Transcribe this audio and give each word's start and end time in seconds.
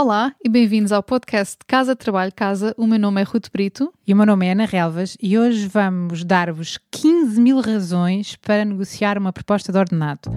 Olá 0.00 0.32
e 0.42 0.48
bem-vindos 0.48 0.92
ao 0.92 1.02
podcast 1.02 1.58
Casa 1.66 1.94
Trabalho 1.94 2.32
Casa. 2.34 2.74
O 2.78 2.86
meu 2.86 2.98
nome 2.98 3.20
é 3.20 3.22
Ruth 3.22 3.48
Brito. 3.52 3.92
E 4.06 4.14
o 4.14 4.16
meu 4.16 4.24
nome 4.24 4.46
é 4.46 4.52
Ana 4.52 4.64
Relvas 4.64 5.14
e 5.20 5.38
hoje 5.38 5.68
vamos 5.68 6.24
dar-vos 6.24 6.78
15 6.90 7.38
mil 7.38 7.60
razões 7.60 8.34
para 8.34 8.64
negociar 8.64 9.18
uma 9.18 9.30
proposta 9.30 9.70
de 9.70 9.78
ordenado. 9.78 10.30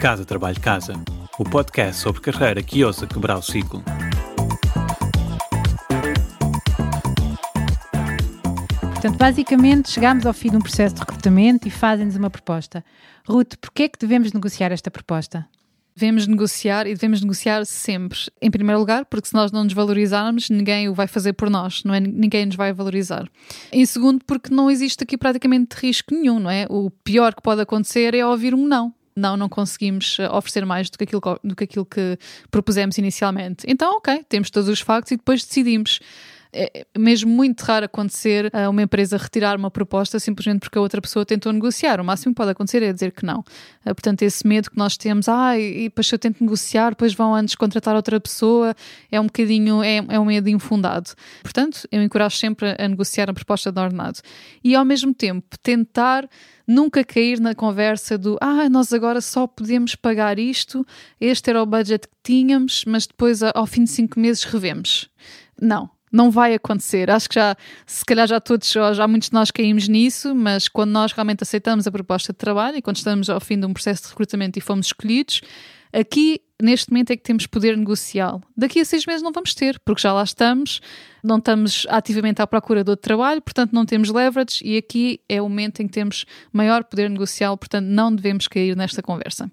Casa 0.00 0.24
Trabalho 0.24 0.60
Casa, 0.60 0.94
o 1.38 1.44
podcast 1.44 2.02
sobre 2.02 2.20
carreira 2.20 2.60
que 2.60 2.84
ousa 2.84 3.06
quebrar 3.06 3.38
o 3.38 3.42
ciclo. 3.42 3.80
Portanto, 9.02 9.18
basicamente, 9.18 9.90
chegamos 9.90 10.24
ao 10.24 10.32
fim 10.32 10.48
de 10.48 10.56
um 10.56 10.60
processo 10.60 10.94
de 10.94 11.00
recrutamento 11.00 11.66
e 11.66 11.72
fazem-nos 11.72 12.14
uma 12.14 12.30
proposta. 12.30 12.84
Ruth, 13.26 13.56
porquê 13.60 13.82
é 13.82 13.88
que 13.88 13.98
devemos 13.98 14.32
negociar 14.32 14.70
esta 14.70 14.92
proposta? 14.92 15.44
Devemos 15.92 16.24
negociar 16.28 16.86
e 16.86 16.94
devemos 16.94 17.20
negociar 17.20 17.66
sempre. 17.66 18.16
Em 18.40 18.48
primeiro 18.48 18.78
lugar, 18.78 19.04
porque 19.06 19.26
se 19.26 19.34
nós 19.34 19.50
não 19.50 19.64
nos 19.64 19.72
valorizarmos, 19.72 20.48
ninguém 20.50 20.88
o 20.88 20.94
vai 20.94 21.08
fazer 21.08 21.32
por 21.32 21.50
nós, 21.50 21.82
não 21.82 21.92
é? 21.92 21.98
Ninguém 21.98 22.46
nos 22.46 22.54
vai 22.54 22.72
valorizar. 22.72 23.28
Em 23.72 23.84
segundo, 23.84 24.24
porque 24.24 24.54
não 24.54 24.70
existe 24.70 25.02
aqui 25.02 25.18
praticamente 25.18 25.74
risco 25.74 26.14
nenhum, 26.14 26.38
não 26.38 26.48
é? 26.48 26.68
O 26.70 26.88
pior 26.88 27.34
que 27.34 27.42
pode 27.42 27.60
acontecer 27.60 28.14
é 28.14 28.24
ouvir 28.24 28.54
um 28.54 28.68
não 28.68 28.94
não, 29.14 29.36
não 29.36 29.48
conseguimos 29.48 30.16
oferecer 30.30 30.64
mais 30.64 30.88
do 30.88 30.96
que, 30.96 31.04
aquilo, 31.04 31.20
do 31.44 31.54
que 31.54 31.64
aquilo 31.64 31.84
que 31.84 32.18
propusemos 32.50 32.96
inicialmente. 32.96 33.64
Então, 33.68 33.96
ok, 33.96 34.24
temos 34.28 34.48
todos 34.48 34.70
os 34.70 34.80
factos 34.80 35.12
e 35.12 35.16
depois 35.16 35.44
decidimos 35.44 36.00
é 36.52 36.86
mesmo 36.98 37.30
muito 37.30 37.62
raro 37.62 37.86
acontecer 37.86 38.52
uh, 38.54 38.68
uma 38.68 38.82
empresa 38.82 39.16
retirar 39.16 39.56
uma 39.56 39.70
proposta 39.70 40.20
simplesmente 40.20 40.60
porque 40.60 40.76
a 40.76 40.80
outra 40.80 41.00
pessoa 41.00 41.24
tentou 41.24 41.52
negociar. 41.52 42.00
O 42.00 42.04
máximo 42.04 42.34
que 42.34 42.36
pode 42.36 42.50
acontecer 42.50 42.82
é 42.82 42.92
dizer 42.92 43.12
que 43.12 43.24
não. 43.24 43.40
Uh, 43.40 43.94
portanto, 43.94 44.22
esse 44.22 44.46
medo 44.46 44.70
que 44.70 44.76
nós 44.76 44.96
temos, 44.96 45.28
ah, 45.28 45.58
e 45.58 45.84
depois 45.84 46.06
se 46.06 46.14
eu 46.14 46.18
tento 46.18 46.42
negociar, 46.42 46.90
depois 46.90 47.14
vão 47.14 47.34
antes 47.34 47.54
contratar 47.54 47.96
outra 47.96 48.20
pessoa, 48.20 48.74
é 49.10 49.18
um 49.18 49.24
bocadinho, 49.24 49.82
é, 49.82 50.04
é 50.08 50.20
um 50.20 50.26
medo 50.26 50.48
infundado. 50.48 51.10
Portanto, 51.42 51.88
eu 51.90 52.02
encorajo 52.02 52.36
sempre 52.36 52.76
a 52.78 52.86
negociar 52.86 53.30
a 53.30 53.32
proposta 53.32 53.72
de 53.72 53.80
ordenado. 53.80 54.20
E 54.62 54.74
ao 54.74 54.84
mesmo 54.84 55.14
tempo, 55.14 55.56
tentar 55.62 56.28
nunca 56.66 57.02
cair 57.02 57.40
na 57.40 57.54
conversa 57.54 58.18
do 58.18 58.36
ah, 58.40 58.68
nós 58.68 58.92
agora 58.92 59.20
só 59.20 59.46
podemos 59.46 59.94
pagar 59.94 60.38
isto, 60.38 60.86
este 61.20 61.50
era 61.50 61.62
o 61.62 61.66
budget 61.66 62.06
que 62.06 62.14
tínhamos, 62.22 62.84
mas 62.86 63.06
depois 63.06 63.42
ao 63.42 63.66
fim 63.66 63.84
de 63.84 63.90
cinco 63.90 64.20
meses 64.20 64.44
revemos. 64.44 65.08
Não, 65.60 65.90
não 66.12 66.30
vai 66.30 66.54
acontecer. 66.54 67.10
Acho 67.10 67.28
que 67.28 67.36
já, 67.36 67.56
se 67.86 68.04
calhar 68.04 68.28
já 68.28 68.38
todos, 68.38 68.70
já 68.70 69.08
muitos 69.08 69.30
de 69.30 69.34
nós 69.34 69.50
caímos 69.50 69.88
nisso, 69.88 70.34
mas 70.34 70.68
quando 70.68 70.90
nós 70.90 71.12
realmente 71.12 71.42
aceitamos 71.42 71.86
a 71.86 71.90
proposta 71.90 72.32
de 72.32 72.38
trabalho 72.38 72.76
e 72.76 72.82
quando 72.82 72.96
estamos 72.96 73.30
ao 73.30 73.40
fim 73.40 73.58
de 73.58 73.66
um 73.66 73.72
processo 73.72 74.02
de 74.02 74.08
recrutamento 74.10 74.58
e 74.58 74.62
fomos 74.62 74.86
escolhidos, 74.86 75.40
aqui 75.92 76.40
neste 76.62 76.90
momento 76.90 77.10
é 77.10 77.16
que 77.16 77.22
temos 77.22 77.46
poder 77.46 77.76
negocial. 77.76 78.40
Daqui 78.56 78.80
a 78.80 78.84
seis 78.84 79.04
meses 79.04 79.20
não 79.20 79.32
vamos 79.32 79.52
ter, 79.52 79.80
porque 79.80 80.00
já 80.00 80.12
lá 80.12 80.22
estamos, 80.22 80.80
não 81.22 81.38
estamos 81.38 81.86
ativamente 81.90 82.40
à 82.40 82.46
procura 82.46 82.84
de 82.84 82.90
outro 82.90 83.02
trabalho, 83.02 83.42
portanto 83.42 83.72
não 83.72 83.84
temos 83.84 84.10
leverage 84.10 84.60
e 84.64 84.76
aqui 84.76 85.20
é 85.28 85.42
o 85.42 85.48
momento 85.48 85.80
em 85.80 85.86
que 85.86 85.92
temos 85.92 86.24
maior 86.52 86.84
poder 86.84 87.10
negocial, 87.10 87.58
portanto 87.58 87.86
não 87.86 88.14
devemos 88.14 88.46
cair 88.46 88.76
nesta 88.76 89.02
conversa. 89.02 89.50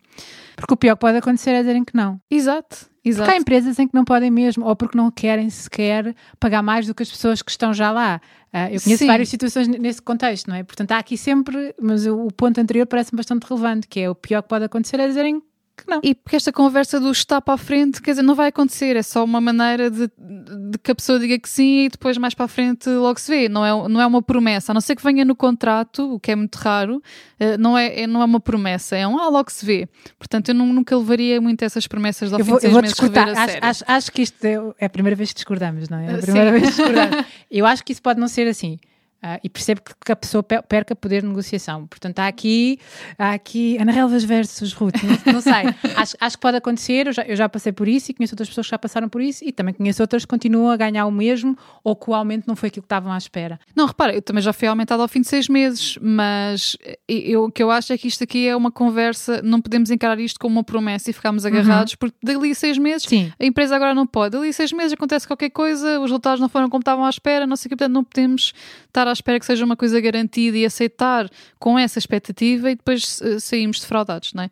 Porque 0.56 0.74
o 0.74 0.78
pior 0.78 0.96
que 0.96 1.02
pode 1.02 1.18
acontecer 1.18 1.52
é 1.52 1.62
dizerem 1.62 1.84
que 1.84 1.96
não. 1.96 2.22
Exato. 2.30 2.89
Exato. 3.10 3.26
Porque 3.26 3.38
há 3.38 3.42
empresas 3.42 3.80
em 3.80 3.88
que 3.88 3.96
não 3.96 4.04
podem 4.04 4.32
mesmo, 4.32 4.66
ou 4.66 4.76
porque 4.76 4.98
não 4.98 5.12
querem 5.12 5.50
sequer 5.50 6.16
pagar 6.40 6.62
mais 6.62 6.88
do 6.88 6.96
que 6.96 7.04
as 7.04 7.10
pessoas 7.10 7.42
que 7.42 7.52
estão 7.52 7.74
já 7.74 7.92
lá. 7.92 8.22
Uh, 8.54 8.74
eu 8.74 8.82
conheço 8.82 8.98
Sim. 8.98 9.08
várias 9.08 9.30
situações 9.30 9.68
nesse 9.68 10.02
contexto, 10.02 10.48
não 10.48 10.56
é? 10.56 10.64
Portanto, 10.64 10.92
há 10.92 10.98
aqui 10.98 11.18
sempre, 11.18 11.76
mas 11.80 12.06
o, 12.06 12.26
o 12.26 12.34
ponto 12.34 12.60
anterior 12.60 12.86
parece-me 12.88 13.18
bastante 13.18 13.44
relevante, 13.48 13.88
que 13.88 14.00
é 14.00 14.10
o 14.10 14.16
pior 14.16 14.42
que 14.42 14.50
pode 14.50 14.66
acontecer 14.66 15.00
é 15.00 15.08
dizerem 15.08 15.42
que 15.82 15.90
não. 15.90 16.00
E 16.04 16.14
porque 16.16 16.36
esta 16.36 16.52
conversa 16.52 17.00
do 17.00 17.12
está 17.12 17.42
para 17.42 17.54
a 17.54 17.58
frente, 17.58 18.02
quer 18.02 18.12
dizer, 18.12 18.22
não 18.22 18.36
vai 18.36 18.50
acontecer, 18.50 18.96
é 18.96 19.02
só 19.02 19.24
uma 19.24 19.42
maneira 19.42 19.90
de, 19.90 20.08
de, 20.08 20.78
que 20.82 20.92
a 20.92 20.96
pessoa 20.96 21.20
diga 21.20 21.38
que 21.40 21.50
sim 21.50 21.86
e 21.86 21.90
depois 21.90 22.18
mais 22.18 22.34
para 22.34 22.46
a 22.46 22.48
frente 22.48 22.90
logo 22.90 23.20
se 23.20 23.32
vê. 23.32 23.50
Não 23.50 23.66
é, 23.66 23.90
não 23.90 24.02
é 24.02 24.06
uma 24.06 24.22
promessa, 24.22 24.72
a 24.72 24.74
não 24.74 24.82
ser 24.82 24.96
que 24.96 25.04
venha 25.04 25.26
no 25.26 25.36
contrato, 25.36 26.16
o 26.16 26.20
que 26.20 26.32
é 26.32 26.36
muito 26.36 26.56
raro, 26.56 27.02
eh, 27.40 27.58
não 27.58 27.78
é, 27.78 28.02
é 28.02 28.08
não 28.08 28.22
é 28.22 28.26
uma 28.26 28.40
promessa, 28.40 28.96
é 28.96 29.08
um 29.08 29.20
ah, 29.20 29.30
logo 29.30 29.52
se 29.52 29.66
vê. 29.66 29.88
Portanto, 30.18 30.50
eu 30.50 30.56
nunca 30.56 30.96
levaria 30.98 31.40
muito 31.42 31.64
essas 31.64 31.88
promessas 31.88 32.34
ao 32.34 32.40
eu 32.40 32.46
fim 32.46 32.52
vou, 32.52 32.60
de 32.60 32.62
seis 32.62 32.74
eu 32.74 32.80
vou 32.80 32.82
discordar. 32.82 33.30
Acho, 33.30 33.58
acho, 33.62 33.84
acho, 33.88 34.12
que 34.12 34.22
isto 34.22 34.44
é, 34.46 34.58
é 34.80 34.86
a 34.86 34.90
primeira 34.90 35.16
vez 35.16 35.30
que 35.30 35.36
discordamos, 35.36 35.90
não 35.90 35.98
é? 35.98 36.08
É 36.08 36.16
a 36.16 36.18
primeira 36.18 36.52
sim. 36.52 36.60
vez 36.60 36.76
que 36.76 36.84
discordamos. 36.84 37.26
eu 37.50 37.66
acho 37.66 37.84
que 37.84 37.92
isso 37.92 38.02
pode 38.02 38.20
não 38.20 38.28
ser 38.28 38.48
assim. 38.48 38.80
Uh, 39.22 39.36
e 39.44 39.50
percebo 39.50 39.82
que 39.84 40.12
a 40.14 40.16
pessoa 40.16 40.42
perca 40.42 40.96
poder 40.96 41.24
de 41.24 41.28
negociação. 41.28 41.86
Portanto, 41.88 42.20
há 42.20 42.28
aqui, 42.28 42.80
há 43.18 43.34
aqui 43.34 43.78
Ana 43.78 43.92
Relvas 43.92 44.24
versus 44.24 44.72
Ruth, 44.72 44.96
não, 45.04 45.34
não 45.34 45.42
sei. 45.42 45.52
acho, 45.98 46.16
acho, 46.18 46.38
que 46.38 46.42
pode 46.42 46.56
acontecer, 46.56 47.08
eu 47.08 47.12
já, 47.12 47.24
eu 47.24 47.36
já, 47.36 47.50
passei 47.50 47.74
por 47.74 47.86
isso 47.90 48.12
e 48.12 48.14
conheço 48.14 48.34
outras 48.34 48.48
pessoas 48.48 48.68
que 48.68 48.72
já 48.72 48.80
passaram 48.80 49.10
por 49.10 49.22
isso 49.22 49.44
e 49.44 49.52
também 49.52 49.74
conheço 49.74 50.02
outras 50.02 50.24
que 50.24 50.30
continuam 50.30 50.72
a 50.72 50.78
ganhar 50.78 51.06
o 51.06 51.12
mesmo 51.12 51.58
ou 51.84 51.98
que 51.98 52.10
o 52.10 52.14
aumento 52.14 52.48
não 52.48 52.56
foi 52.56 52.68
aquilo 52.68 52.84
que 52.84 52.86
estavam 52.86 53.12
à 53.12 53.18
espera. 53.18 53.60
Não, 53.76 53.88
repara, 53.88 54.16
eu 54.16 54.22
também 54.22 54.42
já 54.42 54.54
fui 54.54 54.70
aumentado 54.70 55.02
ao 55.02 55.08
fim 55.10 55.20
de 55.20 55.28
seis 55.28 55.50
meses, 55.50 56.00
mas 56.02 56.78
eu, 57.06 57.44
o 57.44 57.52
que 57.52 57.62
eu 57.62 57.70
acho 57.72 57.92
é 57.92 57.98
que 57.98 58.08
isto 58.08 58.24
aqui 58.24 58.48
é 58.48 58.56
uma 58.56 58.72
conversa, 58.72 59.42
não 59.44 59.60
podemos 59.60 59.92
encarar 59.92 60.18
isto 60.20 60.40
como 60.40 60.56
uma 60.56 60.64
promessa 60.64 61.10
e 61.10 61.14
ficarmos 61.14 61.44
uhum. 61.44 61.50
agarrados, 61.50 61.92
uhum. 61.92 61.98
porque 62.00 62.16
dali 62.24 62.52
a 62.52 62.56
seis 62.56 62.78
meses 62.78 63.06
Sim. 63.06 63.34
a 63.38 63.46
empresa 63.46 63.76
agora 63.76 63.94
não 63.94 64.08
pode, 64.08 64.38
dali 64.38 64.48
a 64.48 64.54
seis 64.54 64.72
meses 64.72 64.94
acontece 64.94 65.28
qualquer 65.28 65.50
coisa, 65.50 66.00
os 66.00 66.04
resultados 66.04 66.40
não 66.40 66.48
foram 66.48 66.70
como 66.70 66.80
estavam 66.80 67.04
à 67.04 67.10
espera, 67.10 67.46
não 67.46 67.58
sei 67.58 67.68
o 67.68 67.70
que, 67.70 67.76
portanto 67.76 67.94
não 67.94 68.04
podemos 68.06 68.54
estar 68.88 69.09
à 69.10 69.14
espera 69.14 69.40
que 69.40 69.46
seja 69.46 69.66
uma 69.66 69.76
coisa 69.76 70.00
garantida 70.00 70.58
e 70.58 70.66
aceitar 70.66 71.30
com 71.60 71.78
essa 71.78 72.00
expectativa 72.00 72.72
e 72.72 72.76
depois 72.76 73.20
uh, 73.22 73.40
saímos 73.40 73.80
defraudados, 73.80 74.34
não 74.34 74.44
é? 74.44 74.50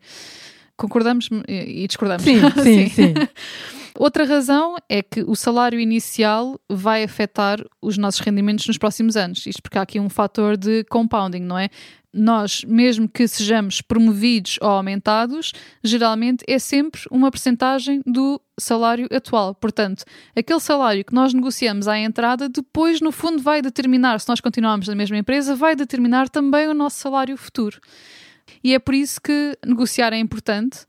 Concordamos 0.75 1.29
e 1.47 1.88
discordamos. 1.88 2.23
Sim, 2.23 2.40
sim, 2.63 2.90
sim. 2.90 3.13
Outra 3.97 4.25
razão 4.25 4.75
é 4.88 5.02
que 5.02 5.24
o 5.24 5.35
salário 5.35 5.80
inicial 5.80 6.59
vai 6.69 7.03
afetar 7.03 7.59
os 7.81 7.97
nossos 7.97 8.19
rendimentos 8.19 8.68
nos 8.68 8.78
próximos 8.78 9.18
anos. 9.18 9.46
Isto 9.46 9.62
porque 9.62 9.78
há 9.78 9.81
aqui 9.81 10.00
um 10.00 10.09
fator 10.09 10.56
de 10.56 10.84
compounding, 10.85 11.41
não 11.41 11.58
é? 11.58 11.69
nós, 12.18 12.63
mesmo 12.63 13.07
que 13.07 13.28
sejamos 13.28 13.81
promovidos 13.81 14.57
ou 14.62 14.69
aumentados, 14.69 15.53
geralmente 15.84 16.44
é 16.47 16.57
sempre 16.57 17.02
uma 17.12 17.30
percentagem 17.30 18.02
do 18.06 18.41
salário 18.59 19.07
atual. 19.12 19.53
Portanto, 19.53 20.03
aquele 20.36 20.59
salário 20.59 21.06
que 21.06 21.13
nós 21.13 21.34
negociamos 21.34 21.88
à 21.88 21.97
entrada, 21.97 22.50
depois, 22.50 23.00
no 23.02 23.12
fundo, 23.12 23.41
vai 23.41 23.62
determinar, 23.62 24.19
se 24.19 24.28
nós 24.28 24.41
continuarmos 24.41 24.88
na 24.88 24.96
mesma 24.96 25.18
empresa, 25.18 25.56
vai 25.56 25.75
determinar 25.75 26.28
também 26.28 26.68
o 26.68 26.74
nosso 26.74 26.97
salário 27.00 27.38
futuro. 27.38 27.80
E 28.63 28.74
é 28.74 28.80
por 28.80 28.96
isso 28.96 29.22
que 29.22 29.57
negociar 29.66 30.13
é 30.13 30.18
importante 30.18 30.86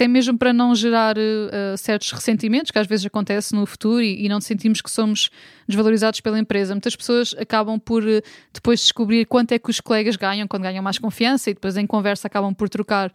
até 0.00 0.08
mesmo 0.08 0.38
para 0.38 0.50
não 0.50 0.74
gerar 0.74 1.18
uh, 1.18 1.76
certos 1.76 2.10
ressentimentos 2.10 2.70
que 2.70 2.78
às 2.78 2.86
vezes 2.86 3.04
acontece 3.04 3.54
no 3.54 3.66
futuro 3.66 4.00
e, 4.00 4.24
e, 4.24 4.28
não 4.30 4.40
sentimos 4.40 4.80
que 4.80 4.90
somos 4.90 5.28
desvalorizados 5.68 6.22
pela 6.22 6.38
empresa. 6.38 6.72
Muitas 6.72 6.96
pessoas 6.96 7.34
acabam 7.38 7.78
por 7.78 8.02
uh, 8.02 8.22
depois 8.50 8.80
descobrir 8.80 9.26
quanto 9.26 9.52
é 9.52 9.58
que 9.58 9.68
os 9.68 9.78
colegas 9.78 10.16
ganham 10.16 10.48
quando 10.48 10.62
ganham 10.62 10.82
mais 10.82 10.98
confiança 10.98 11.50
e 11.50 11.54
depois 11.54 11.76
em 11.76 11.86
conversa 11.86 12.28
acabam 12.28 12.54
por 12.54 12.70
trocar 12.70 13.12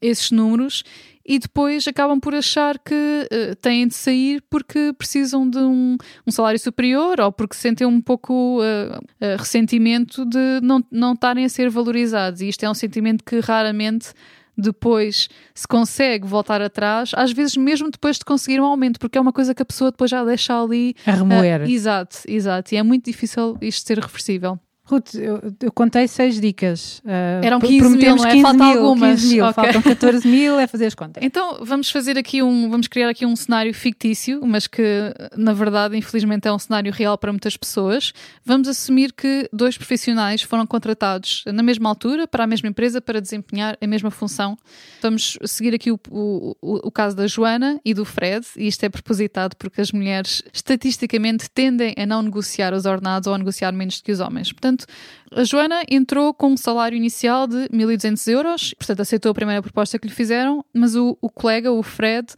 esses 0.00 0.30
números 0.30 0.84
e 1.26 1.40
depois 1.40 1.88
acabam 1.88 2.20
por 2.20 2.32
achar 2.36 2.78
que 2.78 2.94
uh, 2.94 3.56
têm 3.56 3.88
de 3.88 3.94
sair 3.94 4.40
porque 4.48 4.92
precisam 4.96 5.50
de 5.50 5.58
um, 5.58 5.96
um, 6.24 6.30
salário 6.30 6.60
superior 6.60 7.18
ou 7.20 7.32
porque 7.32 7.56
sentem 7.56 7.84
um 7.84 8.00
pouco 8.00 8.60
uh, 8.60 8.96
uh, 8.96 9.36
ressentimento 9.36 10.24
de 10.24 10.60
não, 10.62 10.84
não 10.88 11.14
estarem 11.14 11.44
a 11.44 11.48
ser 11.48 11.68
valorizados. 11.68 12.42
E 12.42 12.48
isto 12.48 12.62
é 12.62 12.70
um 12.70 12.74
sentimento 12.74 13.24
que 13.24 13.40
raramente 13.40 14.12
depois 14.58 15.28
se 15.54 15.66
consegue 15.66 16.26
voltar 16.26 16.60
atrás, 16.60 17.12
às 17.14 17.32
vezes 17.32 17.56
mesmo 17.56 17.90
depois 17.90 18.18
de 18.18 18.24
conseguir 18.24 18.60
um 18.60 18.64
aumento, 18.64 18.98
porque 18.98 19.16
é 19.16 19.20
uma 19.20 19.32
coisa 19.32 19.54
que 19.54 19.62
a 19.62 19.64
pessoa 19.64 19.90
depois 19.90 20.10
já 20.10 20.24
deixa 20.24 20.60
ali. 20.60 20.94
A 21.06 21.12
remoer. 21.12 21.62
Uh, 21.62 21.70
exato, 21.70 22.18
exato. 22.26 22.74
E 22.74 22.78
é 22.78 22.82
muito 22.82 23.04
difícil 23.04 23.56
isto 23.60 23.86
ser 23.86 23.98
reversível. 23.98 24.58
Ruth, 24.88 25.14
eu, 25.14 25.40
eu, 25.60 25.70
contei 25.72 26.08
seis 26.08 26.40
dicas. 26.40 27.00
Uh, 27.00 27.44
Eram 27.44 27.60
15 27.60 27.96
mil, 27.96 28.16
não 28.16 28.24
é? 28.24 28.30
15 28.30 28.42
Falta 28.42 28.64
mil, 28.64 28.78
algumas. 28.78 29.20
15 29.20 29.34
mil, 29.34 29.44
okay. 29.44 29.64
Faltam 29.64 29.82
14 29.82 30.28
mil, 30.28 30.58
é 30.58 30.66
fazer 30.66 30.86
as 30.86 30.94
contas. 30.94 31.22
Então 31.22 31.58
vamos 31.62 31.90
fazer 31.90 32.16
aqui 32.16 32.42
um, 32.42 32.70
vamos 32.70 32.88
criar 32.88 33.10
aqui 33.10 33.26
um 33.26 33.36
cenário 33.36 33.72
fictício, 33.74 34.40
mas 34.46 34.66
que 34.66 35.12
na 35.36 35.52
verdade, 35.52 35.96
infelizmente, 35.96 36.48
é 36.48 36.52
um 36.52 36.58
cenário 36.58 36.90
real 36.92 37.18
para 37.18 37.30
muitas 37.30 37.56
pessoas. 37.56 38.12
Vamos 38.44 38.66
assumir 38.66 39.12
que 39.12 39.48
dois 39.52 39.76
profissionais 39.76 40.40
foram 40.42 40.66
contratados 40.66 41.44
na 41.46 41.62
mesma 41.62 41.88
altura, 41.88 42.26
para 42.26 42.44
a 42.44 42.46
mesma 42.46 42.68
empresa, 42.68 43.00
para 43.00 43.20
desempenhar 43.20 43.76
a 43.80 43.86
mesma 43.86 44.10
função. 44.10 44.56
Vamos 45.02 45.38
seguir 45.44 45.74
aqui 45.74 45.90
o, 45.90 46.00
o, 46.10 46.56
o 46.62 46.90
caso 46.90 47.14
da 47.14 47.26
Joana 47.26 47.80
e 47.84 47.92
do 47.92 48.04
Fred, 48.04 48.46
e 48.56 48.66
isto 48.66 48.84
é 48.84 48.88
propositado 48.88 49.54
porque 49.56 49.80
as 49.80 49.92
mulheres 49.92 50.42
estatisticamente 50.52 51.50
tendem 51.50 51.94
a 51.96 52.06
não 52.06 52.22
negociar 52.22 52.72
os 52.72 52.86
ordenados 52.86 53.26
ou 53.26 53.34
a 53.34 53.38
negociar 53.38 53.72
menos 53.72 54.00
que 54.00 54.12
os 54.12 54.20
homens. 54.20 54.52
Portanto, 54.52 54.77
Portanto, 54.78 54.86
a 55.32 55.44
Joana 55.44 55.82
entrou 55.90 56.32
com 56.32 56.52
um 56.52 56.56
salário 56.56 56.96
inicial 56.96 57.46
de 57.46 57.68
1.200 57.68 58.28
euros, 58.32 58.74
portanto, 58.74 59.00
aceitou 59.00 59.30
a 59.30 59.34
primeira 59.34 59.62
proposta 59.62 59.98
que 59.98 60.06
lhe 60.06 60.14
fizeram, 60.14 60.64
mas 60.72 60.94
o, 60.94 61.16
o 61.20 61.28
colega, 61.28 61.70
o 61.70 61.82
Fred, 61.82 62.28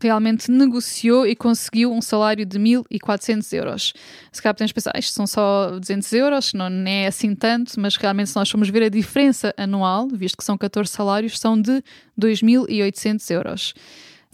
realmente 0.00 0.50
negociou 0.50 1.26
e 1.26 1.34
conseguiu 1.34 1.92
um 1.92 2.02
salário 2.02 2.44
de 2.44 2.58
1.400 2.58 3.52
euros. 3.54 3.92
Se 4.30 4.42
calhar 4.42 4.54
podemos 4.54 4.72
pensar, 4.72 4.92
isto 4.98 5.14
são 5.14 5.26
só 5.26 5.78
200 5.78 6.12
euros, 6.12 6.52
não 6.52 6.66
é 6.86 7.06
assim 7.06 7.34
tanto, 7.34 7.80
mas 7.80 7.96
realmente 7.96 8.30
se 8.30 8.36
nós 8.36 8.50
formos 8.50 8.68
ver 8.68 8.82
a 8.82 8.88
diferença 8.88 9.54
anual, 9.56 10.08
visto 10.08 10.36
que 10.36 10.44
são 10.44 10.58
14 10.58 10.90
salários, 10.90 11.38
são 11.38 11.60
de 11.60 11.82
2.800 12.20 13.30
euros 13.30 13.74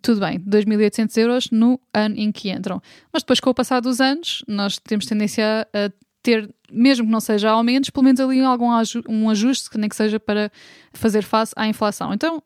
tudo 0.02 0.18
bem, 0.18 0.40
2.800 0.40 1.16
euros 1.18 1.50
no 1.50 1.78
ano 1.92 2.14
em 2.16 2.32
que 2.32 2.50
entram. 2.50 2.80
Mas 3.12 3.22
depois, 3.22 3.38
com 3.38 3.50
o 3.50 3.54
passar 3.54 3.80
dos 3.80 4.00
anos, 4.00 4.42
nós 4.48 4.78
temos 4.78 5.04
tendência 5.04 5.68
a 5.74 5.90
ter, 6.22 6.48
mesmo 6.72 7.06
que 7.06 7.12
não 7.12 7.20
seja 7.20 7.50
aumentos, 7.50 7.90
pelo 7.90 8.04
menos 8.04 8.20
ali 8.20 8.40
algum 8.40 8.70
aju 8.70 9.02
um 9.08 9.28
ajuste, 9.30 9.70
que 9.70 9.78
nem 9.78 9.88
que 9.88 9.96
seja 9.96 10.18
para 10.18 10.50
fazer 10.92 11.22
face 11.22 11.52
à 11.56 11.66
inflação. 11.66 12.12
Então, 12.12 12.42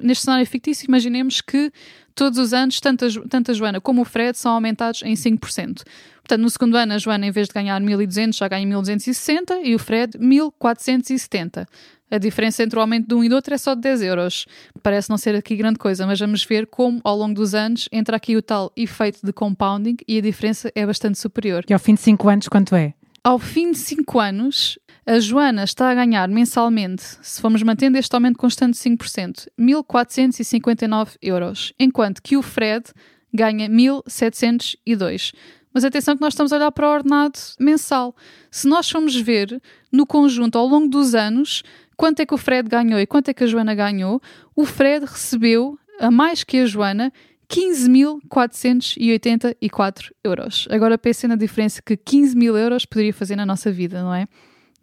neste 0.00 0.24
cenário 0.24 0.46
fictício, 0.46 0.86
imaginemos 0.86 1.40
que 1.40 1.72
todos 2.14 2.38
os 2.38 2.52
anos, 2.52 2.80
tanto 2.80 3.04
a, 3.04 3.08
tanto 3.28 3.50
a 3.50 3.54
Joana 3.54 3.80
como 3.80 4.02
o 4.02 4.04
Fred 4.04 4.36
são 4.36 4.52
aumentados 4.52 5.02
em 5.02 5.14
5%. 5.14 5.82
Portanto, 6.22 6.40
no 6.40 6.50
segundo 6.50 6.76
ano, 6.76 6.94
a 6.94 6.98
Joana, 6.98 7.26
em 7.26 7.30
vez 7.30 7.48
de 7.48 7.54
ganhar 7.54 7.80
1.200, 7.80 8.36
já 8.36 8.48
ganha 8.48 8.66
1.260 8.66 9.60
e 9.64 9.74
o 9.74 9.78
Fred 9.78 10.18
1.470. 10.18 11.66
A 12.10 12.18
diferença 12.18 12.62
entre 12.62 12.78
o 12.78 12.82
aumento 12.82 13.08
de 13.08 13.14
um 13.14 13.24
e 13.24 13.28
do 13.28 13.34
outro 13.34 13.54
é 13.54 13.58
só 13.58 13.74
de 13.74 13.80
10 13.80 14.02
euros. 14.02 14.46
Parece 14.82 15.08
não 15.08 15.16
ser 15.16 15.34
aqui 15.34 15.56
grande 15.56 15.78
coisa, 15.78 16.06
mas 16.06 16.20
vamos 16.20 16.44
ver 16.44 16.66
como, 16.66 17.00
ao 17.02 17.16
longo 17.16 17.34
dos 17.34 17.54
anos, 17.54 17.88
entra 17.90 18.18
aqui 18.18 18.36
o 18.36 18.42
tal 18.42 18.70
efeito 18.76 19.20
de 19.24 19.32
compounding 19.32 19.96
e 20.06 20.18
a 20.18 20.20
diferença 20.20 20.70
é 20.74 20.84
bastante 20.84 21.18
superior. 21.18 21.64
E 21.68 21.72
ao 21.72 21.78
fim 21.78 21.94
de 21.94 22.02
5 22.02 22.28
anos, 22.28 22.48
quanto 22.48 22.76
é? 22.76 22.92
Ao 23.24 23.38
fim 23.38 23.70
de 23.70 23.78
5 23.78 24.18
anos, 24.18 24.80
a 25.06 25.20
Joana 25.20 25.62
está 25.62 25.88
a 25.88 25.94
ganhar 25.94 26.28
mensalmente, 26.28 27.04
se 27.22 27.40
formos 27.40 27.62
mantendo 27.62 27.96
este 27.96 28.12
aumento 28.16 28.36
constante 28.36 28.72
de 28.72 28.80
5%, 28.80 29.46
1.459 29.56 31.18
euros, 31.22 31.72
enquanto 31.78 32.20
que 32.20 32.36
o 32.36 32.42
Fred 32.42 32.84
ganha 33.32 33.68
1.702. 33.68 35.32
Mas 35.72 35.84
atenção 35.84 36.16
que 36.16 36.20
nós 36.20 36.34
estamos 36.34 36.52
a 36.52 36.56
olhar 36.56 36.72
para 36.72 36.88
o 36.88 36.92
ordenado 36.92 37.38
mensal. 37.60 38.12
Se 38.50 38.66
nós 38.66 38.90
formos 38.90 39.14
ver 39.14 39.62
no 39.92 40.04
conjunto 40.04 40.58
ao 40.58 40.66
longo 40.66 40.88
dos 40.88 41.14
anos 41.14 41.62
quanto 41.96 42.18
é 42.18 42.26
que 42.26 42.34
o 42.34 42.38
Fred 42.38 42.68
ganhou 42.68 42.98
e 42.98 43.06
quanto 43.06 43.28
é 43.28 43.34
que 43.34 43.44
a 43.44 43.46
Joana 43.46 43.72
ganhou, 43.72 44.20
o 44.56 44.64
Fred 44.64 45.06
recebeu, 45.06 45.78
a 46.00 46.10
mais 46.10 46.42
que 46.42 46.58
a 46.58 46.66
Joana, 46.66 47.12
15.484 47.52 50.10
euros. 50.24 50.66
Agora 50.70 50.96
pensem 50.96 51.28
na 51.28 51.36
diferença 51.36 51.82
que 51.82 51.94
15 51.96 52.34
mil 52.34 52.56
euros 52.56 52.86
poderia 52.86 53.12
fazer 53.12 53.36
na 53.36 53.44
nossa 53.44 53.70
vida, 53.70 54.02
não 54.02 54.14
é? 54.14 54.26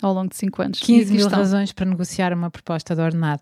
Ao 0.01 0.13
longo 0.13 0.29
de 0.29 0.37
5 0.37 0.61
anos. 0.61 0.79
15 0.79 1.13
mil 1.13 1.27
razões 1.27 1.73
para 1.73 1.85
negociar 1.85 2.31
uma 2.31 2.49
proposta 2.51 2.95
de 2.95 3.01
ordenado. 3.01 3.41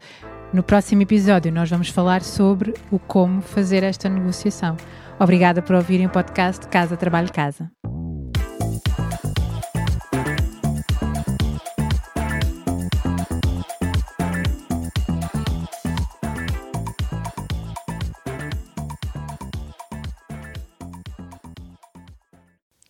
No 0.54 0.64
próximo 0.64 1.02
episódio, 1.02 1.52
nós 1.52 1.70
vamos 1.70 1.90
falar 1.90 2.24
sobre 2.24 2.74
o 2.90 2.98
como 2.98 3.42
fazer 3.42 3.84
esta 3.84 4.08
negociação. 4.08 4.78
Obrigada 5.20 5.62
por 5.62 5.76
ouvirem 5.76 6.08
o 6.08 6.10
podcast 6.10 6.66
Casa 6.70 6.96
Trabalho 6.96 7.30
Casa. 7.32 7.70